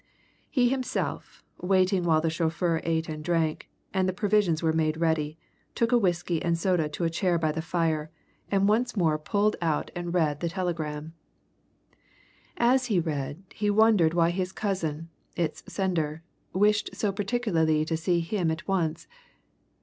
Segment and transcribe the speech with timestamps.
[0.49, 5.37] He himself, waiting while the chauffeur ate and drank, and the provisions were made ready,
[5.75, 8.09] took a whisky and soda to a chair by the fire,
[8.49, 11.13] and once more pulled out and read the telegram.
[12.57, 17.95] And as he read he wondered why his cousin, its sender, wished so particularly to
[17.95, 19.07] see him at once.